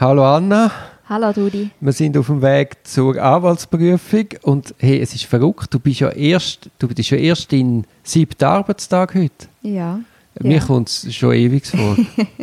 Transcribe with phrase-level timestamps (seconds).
[0.00, 0.70] Hallo Anna.
[1.08, 1.70] Hallo Dudi.
[1.80, 5.74] Wir sind auf dem Weg zur Anwaltsprüfung und hey, es ist verrückt.
[5.74, 9.48] Du bist ja erst, du bist ja erst in siebten Arbeitstag heute.
[9.62, 9.98] Ja.
[10.38, 10.64] Mir ja.
[10.64, 11.96] kommt es schon ewig vor.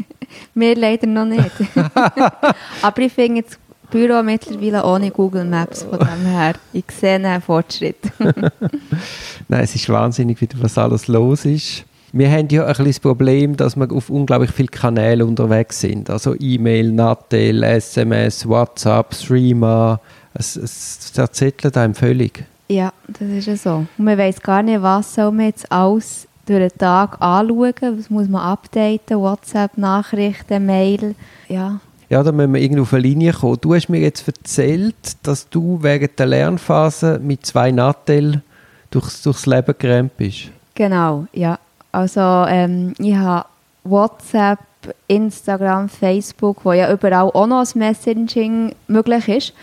[0.53, 1.49] Mir leider noch nicht.
[2.81, 3.57] Aber ich finde das
[3.89, 6.55] Büro mittlerweile ohne Google Maps von dem her.
[6.73, 8.11] Ich sehe einen Fortschritt.
[8.19, 11.85] Nein, es ist wahnsinnig, was alles los ist.
[12.17, 16.09] Wir haben ja ein bisschen das Problem, dass wir auf unglaublich viele Kanäle unterwegs sind.
[16.09, 19.99] Also E-Mail, Nattel, SMS, WhatsApp, Streamer.
[20.33, 22.45] Es, es zerzettelt einem völlig.
[22.69, 23.85] Ja, das ist ja so.
[23.97, 28.09] Und man weiß gar nicht, was soll man jetzt alles durch den Tag anschauen, was
[28.09, 31.15] muss man updaten, WhatsApp, Nachrichten, Mail,
[31.49, 31.81] ja.
[32.07, 33.57] Ja, da müssen wir irgendwie auf eine Linie kommen.
[33.59, 38.41] Du hast mir jetzt erzählt, dass du während der Lernphase mit zwei Nattel
[38.89, 40.49] durchs, durchs Leben gerannt bist.
[40.75, 41.59] Genau, ja.
[41.95, 43.47] Also ähm, ich habe
[43.85, 44.59] WhatsApp,
[45.07, 49.53] Instagram, Facebook, wo ja überall auch noch das Messaging möglich ist,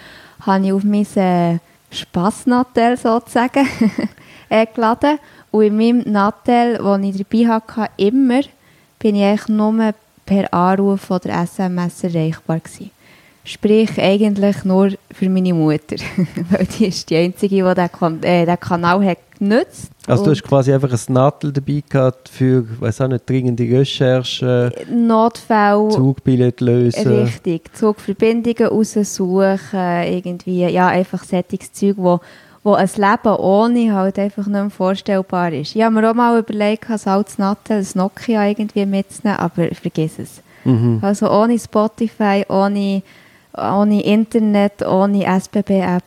[0.41, 1.59] habe ich auf mein äh,
[1.91, 3.69] Spassnattel sozusagen
[4.75, 5.19] geladen.
[5.51, 8.41] Und in meinem Nattel, den ich dabei hatte, immer,
[8.99, 9.93] bin ich eigentlich nur
[10.25, 12.91] per Anruf oder SMS erreichbar gewesen.
[13.45, 15.97] Sprich, eigentlich nur für meine Mutter.
[16.51, 20.43] Weil die ist die Einzige, die diesen, kan äh, Kanal hat genutzt Also du hast
[20.43, 25.89] quasi einfach ein Nattel dabei gehabt für, weiß auch nicht, dringende Recherche, Notfälle.
[25.91, 27.21] Zugbillett lösen.
[27.23, 32.21] Richtig, Zugverbindungen raussuchen, irgendwie, ja, einfach solches Zeug, wo,
[32.63, 35.75] wo ein Leben ohne halt einfach nicht mehr vorstellbar ist.
[35.75, 40.19] Ich habe mir auch mal überlegt, als altes Nattel, ein Nokia irgendwie mitzunehmen, aber vergiss
[40.19, 40.43] es.
[40.65, 41.01] Mhm.
[41.03, 43.03] Also ohne Spotify, ohne,
[43.57, 46.05] ohne Internet, ohne SBB-App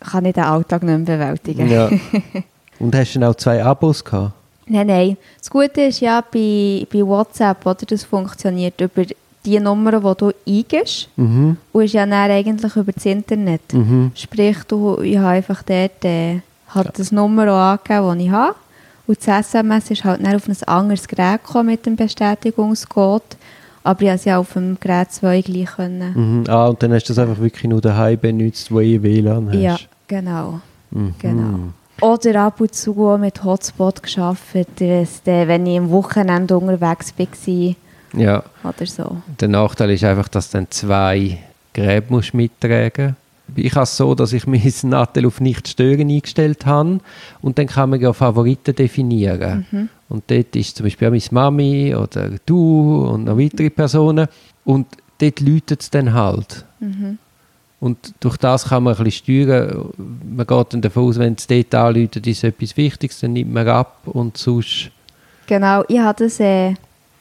[0.00, 1.68] kann ich den Alltag nicht mehr bewältigen.
[1.68, 1.90] Ja.
[2.78, 4.32] Und hast du dann auch zwei Abos gehabt?
[4.66, 5.16] Nein, nein.
[5.38, 9.04] Das Gute ist ja bei, bei WhatsApp, oder, das funktioniert über
[9.44, 11.08] die Nummern, die du eingibst.
[11.16, 11.56] Mhm.
[11.72, 13.72] Und ist ja dann eigentlich über das Internet.
[13.72, 14.10] Mhm.
[14.14, 18.54] Sprich, du, ich habe einfach dort äh, hat das Nummer auch angegeben, das ich habe.
[19.06, 23.36] Und das SMS ist halt dann auf ein anderes Gerät gekommen mit dem Bestätigungscode.
[23.84, 25.66] Aber ich konnte es ja auf dem Gerät 2 gleich.
[25.76, 26.40] Können.
[26.40, 26.44] Mhm.
[26.48, 29.56] Ah, und dann hast du das einfach wirklich nur daheim benutzt, wo ihr WLAN hast.
[29.56, 29.76] Ja,
[30.08, 30.60] genau.
[30.90, 31.14] Mhm.
[31.20, 31.58] genau.
[32.00, 37.74] Oder ab und zu auch mit Hotspot gearbeitet, wenn ich am Wochenende unterwegs war
[38.14, 39.16] Ja, oder so.
[39.40, 41.38] der Nachteil ist einfach, dass du dann zwei
[41.72, 43.16] Gräben musst mittragen
[43.54, 47.00] Ich habe es so, dass ich mein Nattel auf nicht stören eingestellt habe
[47.40, 49.66] und dann kann man ja Favoriten definieren.
[49.70, 49.88] Mhm.
[50.08, 54.28] Und dort ist zum Beispiel auch meine Mami oder du und noch weitere Personen
[54.64, 54.86] und
[55.18, 56.64] dort läutet es dann halt.
[56.80, 57.18] Mhm.
[57.78, 59.90] Und durch das kann man ein bisschen steuern.
[59.96, 63.68] Man geht dann davon aus, wenn es dort anläutet, ist etwas Wichtiges, dann nimmt man
[63.68, 64.90] ab und sonst...
[65.46, 66.74] Genau, ich habe das äh,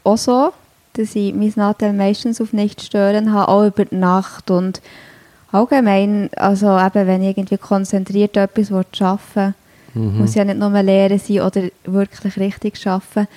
[0.03, 0.51] auch so,
[0.93, 4.81] dass ich mein Nattel meistens auf nicht stören habe, auch über die Nacht und
[5.51, 9.53] allgemein, also eben, wenn ich irgendwie konzentriert etwas arbeiten
[9.95, 10.17] Mhm.
[10.19, 13.27] muss ja nicht nur lehren sein oder wirklich richtig arbeiten,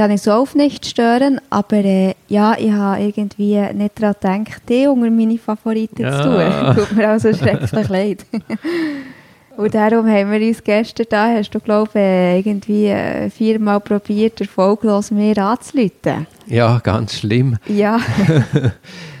[0.00, 4.62] habe ich so auf nicht stören, aber äh, ja, ich habe irgendwie nicht daran gedacht,
[4.68, 6.22] die unter meine Favoriten Ja.
[6.22, 6.74] zu tun.
[6.86, 8.26] Tut mir also schrecklich leid.
[9.56, 14.40] Und darum haben wir uns gestern da, hast du glaube ich, irgendwie äh, viermal probiert,
[14.40, 16.28] erfolglos mir anzuleiten.
[16.46, 17.56] Ja, ganz schlimm.
[17.66, 17.98] Ja,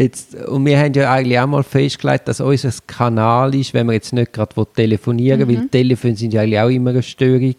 [0.00, 3.92] Jetzt, und wir haben ja eigentlich auch mal festgelegt, dass unser Kanal ist, wenn wir
[3.92, 5.48] jetzt nicht gerade telefonieren Mhm.
[5.48, 7.54] weil Telefone sind ja eigentlich auch immer eine Störung.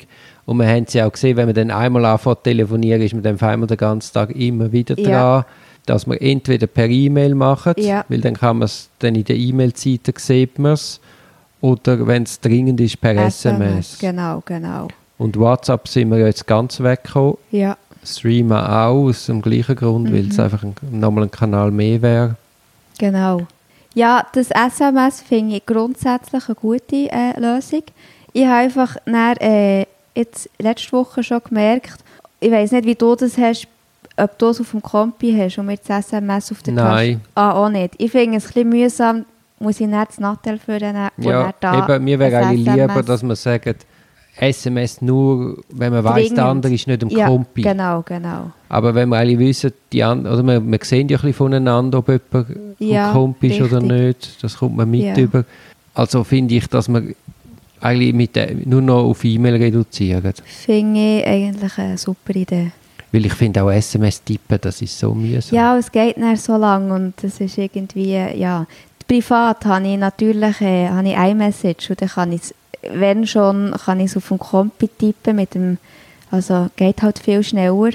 [0.48, 3.14] Und wir haben es ja auch gesehen, wenn man dann einmal anfängt zu telefonieren, ist
[3.14, 5.42] man dann auf einmal den ganzen Tag immer wieder Ja.
[5.42, 5.46] dran,
[5.86, 8.06] dass wir entweder per E-Mail machen, Ja.
[8.10, 11.00] weil dann kann man es, dann in der E-Mail-Seite sieht man es,
[11.62, 14.00] oder wenn es dringend ist, per SMS.
[14.00, 14.88] Genau, genau.
[15.20, 17.36] Und WhatsApp sind wir ja jetzt ganz weggekommen.
[17.52, 20.44] Ja, Streamen auch, aus dem gleichen Grund, weil es Mhm.
[20.44, 22.36] einfach ein, nochmal ein Kanal mehr wäre.
[22.98, 23.46] genau.
[23.94, 27.84] Ja, das SMS finde ich grundsätzlich eine gute äh, Lösung.
[28.32, 29.86] Ich habe einfach dann, äh,
[30.16, 31.98] jetzt letzte Woche schon gemerkt,
[32.40, 33.68] ich weiß nicht, wie du das hast,
[34.16, 37.16] ob du es auf dem Kompi hast und mir das SMS auf der Nein.
[37.16, 37.20] Tasche...
[37.36, 37.96] Ah, auch nicht.
[37.98, 39.26] Ich finde es ein bisschen mühsam,
[39.60, 43.22] muss ich nicht das Nattel führen und Ja, da eben, mir wäre eigentlich lieber, dass
[43.24, 43.86] man sagt,
[44.38, 47.62] SMS nur, wenn man weiß, der andere ist nicht im ja, Kompi.
[47.62, 48.52] genau, genau.
[48.70, 52.00] Aber wenn wir alle wissen, die an, oder wir, wir sehen ja ein bisschen voneinander,
[52.00, 52.48] ob jemand
[52.80, 55.18] Ja, im Kompi ist oder nicht, das kommt man mit Ja.
[55.18, 55.44] über.
[55.94, 57.14] Also finde ich, dass man
[57.82, 60.34] eigentlich mit der, nur noch auf E-Mail reduzieren.
[60.46, 62.72] Finde ich eigentlich eine super Idee.
[63.12, 65.54] Weil ich finde auch SMS tippen, das ist so mühsam.
[65.58, 68.66] Ja, es geht nicht so lange und das ist irgendwie, ja.
[69.08, 72.56] Privat habe ich natürlich äh, habe ich iMessage und dann kann ich es,
[72.94, 75.78] wenn schon, kann ich es auf dem Kompi tippen mit dem,
[76.32, 77.92] also geht halt viel schneller,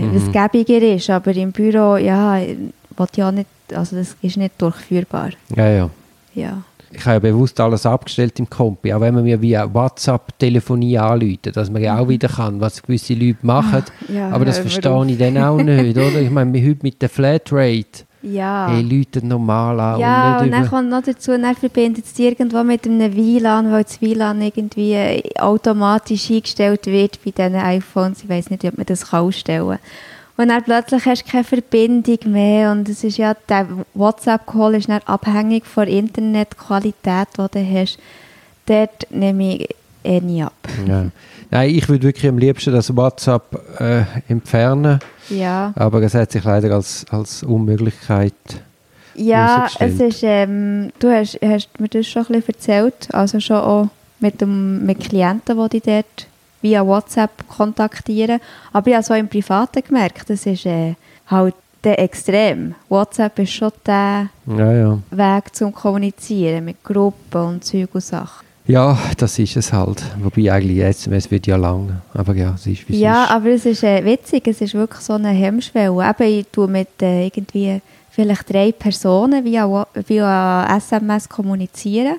[0.00, 0.14] Mhm.
[0.14, 5.30] was gäbiger ist, aber im Büro, ja, will ja nicht, also das ist nicht durchführbar.
[5.54, 5.90] Ja, ja.
[6.34, 6.62] Ja.
[6.92, 11.54] Ich habe ja bewusst alles abgestellt im Kompi, auch wenn man mir via WhatsApp-Telefonie anruft,
[11.54, 13.84] dass man ja auch wieder kann, was gewisse Leute machen.
[14.08, 14.14] Mhm.
[14.16, 16.20] Ja, aber das verstehe ich dann auch nicht, oder?
[16.20, 18.68] Ich meine, wir heute mit der Flatrate, Ja.
[18.70, 20.70] hey, Leute normal an Ja, und und dann über...
[20.70, 25.22] kommt noch dazu, dann verbindet es irgendwo mit einem WLAN, weil das WLAN irgendwie äh,
[25.38, 28.22] automatisch eingestellt wird bei diesen iPhones.
[28.22, 29.78] Ich weiß nicht, ob man das kann ausstellen kann.
[30.36, 34.88] Und dann plötzlich hast du keine Verbindung mehr und es ist ja, der WhatsApp-Call ist
[34.88, 37.98] dann abhängig von der Internetqualität, die du hast.
[38.66, 39.68] Dort nehme ich
[40.04, 40.52] eh nie ab.
[40.86, 41.06] Ja.
[41.50, 45.72] Nein, ich würde wirklich am liebsten das WhatsApp äh, entfernen, Ja.
[45.76, 48.34] aber es hat sich leider als, als Unmöglichkeit...
[49.16, 53.56] Ja, es ist, ähm, du hast, hast mir das schon ein bisschen erzählt, also schon
[53.56, 53.88] auch
[54.20, 56.26] mit, dem, mit Klienten, die dich dort
[56.62, 58.40] via WhatsApp kontaktieren.
[58.72, 60.94] Aber ich habe so im Privaten gemerkt, das ist äh,
[61.26, 62.74] halt der Extrem.
[62.88, 64.98] WhatsApp ist schon der Ja, ja.
[65.10, 68.46] Weg zum Kommunizieren mit Gruppen und Zeug und Sachen.
[68.70, 70.02] Ja, das ist es halt.
[70.22, 72.00] Wobei eigentlich SMS wird ja lang.
[72.14, 73.30] Aber ja, es ist wie es Ja, ist.
[73.30, 75.90] aber es ist äh, witzig, es ist wirklich so eine Hemmschwelle.
[76.08, 77.80] Eben, ich tue mit äh, irgendwie
[78.10, 82.16] vielleicht drei Personen via, via SMS kommunizieren.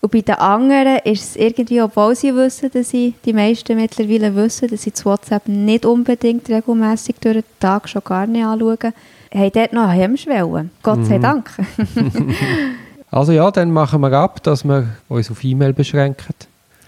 [0.00, 4.34] Und bei den anderen ist es irgendwie, obwohl sie wissen, dass sie, die meisten mittlerweile
[4.34, 8.92] wissen, dass sie das WhatsApp nicht unbedingt regelmäßig durch den Tag schon gar nicht anschauen,
[9.34, 10.68] haben dort noch eine Hemmschwelle.
[10.82, 11.04] Gott Mhm.
[11.06, 11.50] sei Dank.
[13.16, 16.34] Also ja, dann machen wir ab, dass wir uns auf E-Mail beschränken.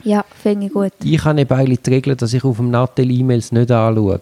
[0.04, 0.92] ja, finde ich gut.
[1.02, 4.20] Ich habe eben eigentlich die Regel, dass ich auf dem Nattel E-Mails nicht anschaue.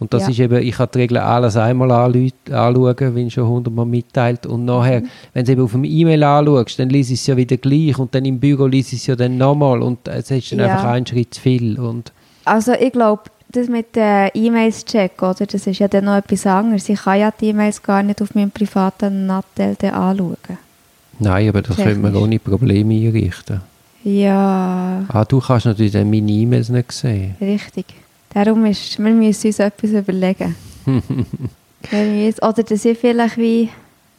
[0.00, 0.28] Und das Ja.
[0.30, 4.44] ist eben, ich habe die Regel alles einmal anschauen, wenn schon hundertmal mitteilt.
[4.44, 5.08] Und nachher, Mhm.
[5.34, 7.96] wenn du eben auf dem E-Mail anschaust, dann liest es ja wieder gleich.
[7.98, 9.80] Und dann im Büro liest es ja dann nochmal.
[9.82, 10.66] Und es ist dann Ja.
[10.74, 11.78] einfach ein Schritt zu viel.
[11.78, 12.12] Und
[12.44, 13.22] Also ich glaube,
[13.52, 15.46] das mit den E-Mails checken, oder?
[15.46, 16.88] Das ist ja dann noch etwas anderes.
[16.88, 20.36] Ich kann ja die E-Mails gar nicht auf meinem privaten Nattel anschauen.
[21.18, 22.22] Nein, aber das könnte man Technisch.
[22.22, 23.60] ohne Probleme einrichten.
[24.04, 27.34] Ja, Ah, du kannst natürlich dann meine E-Mails nicht sehen.
[27.40, 27.86] richtig.
[28.32, 30.54] Darum ist, wir müssen uns etwas überlegen.
[30.84, 33.68] wir müssen, oder dass ich vielleicht wie...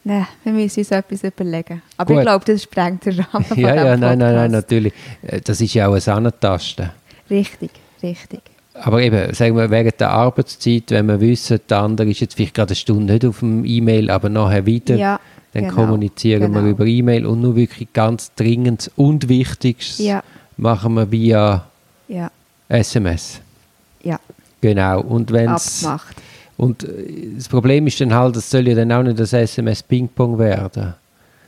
[0.04, 1.82] Nein, wir müssen uns etwas überlegen.
[1.98, 2.22] Aber Gut.
[2.22, 4.94] ich glaube, das sprengt den Rahmen von ja, ja, nein, nein, nein, natürlich.
[5.22, 6.92] Äh, Das ist ja auch eine Sahne-Taste.
[7.30, 7.72] Richtig,
[8.02, 8.40] richtig.
[8.74, 12.54] Aber eben, sagen wir, während der Arbeitszeit, wenn wir wissen, der andere ist jetzt vielleicht
[12.54, 15.20] gerade eine Stunde nicht auf dem E-Mail, aber nachher wieder, Ja,
[15.58, 16.72] dann genau, kommunizieren wir genau.
[16.72, 20.24] über E-Mail und nur wirklich ganz Dringendes und Wichtigstes Ja,
[20.58, 21.66] machen wir via
[22.08, 22.32] ja,
[22.70, 23.42] SMS.
[24.04, 24.20] ja.
[24.62, 25.02] Genau.
[25.02, 26.16] Und wenn's, Abgemacht.
[26.58, 26.88] und äh,
[27.36, 30.94] das Problem ist dann halt, es soll ja dann auch nicht das SMS Ping-Pong werden.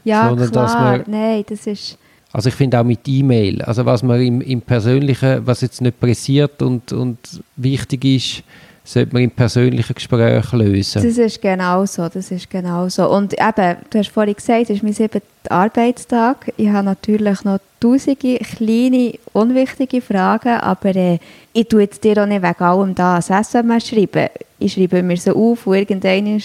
[0.04, 0.98] Ja, Sondern, dass klar.
[0.98, 1.98] man- Nein, das ist...
[2.32, 6.00] Also ich finde auch mit E-Mail, also was man im, im Persönlichen, was jetzt nicht
[6.00, 7.18] pressiert und, und
[7.56, 8.44] wichtig ist,
[8.90, 11.04] sollte man im persönlichen Gespräch lösen.
[11.04, 13.10] Das ist genau so, das ist genau so.
[13.10, 16.52] Und eben, du hast vorhin gesagt, es ist mein siebter Arbeitstag.
[16.58, 21.20] Ich habe natürlich noch tausende kleine, unwichtige Fragen, aber äh,
[21.54, 24.30] ich tue jetzt dir auch nicht wegen allem da ein SMS schreiben.
[24.58, 26.42] Ich schreibe mir so auf und irgendwann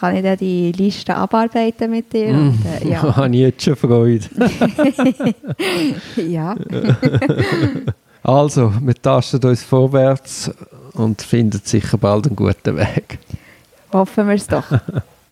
[0.00, 2.28] kann ich dann die Liste abarbeiten mit dir.
[2.28, 3.02] Und, äh, ja.
[3.16, 4.24] habe ich jetzt schon Freude.
[6.16, 6.54] ja.
[8.26, 10.50] Also, wir tasten uns vorwärts
[10.94, 13.18] und finden sicher bald einen guten Weg.
[13.92, 14.64] hoffen wir es doch.